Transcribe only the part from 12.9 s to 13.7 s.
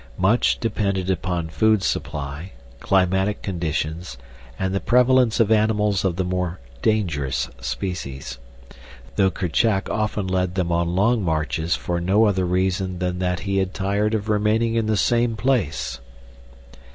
than that he